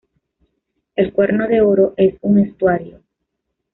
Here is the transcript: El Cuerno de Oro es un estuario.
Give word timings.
El 0.95 1.13
Cuerno 1.13 1.47
de 1.47 1.61
Oro 1.61 1.93
es 1.95 2.15
un 2.21 2.39
estuario. 2.39 3.03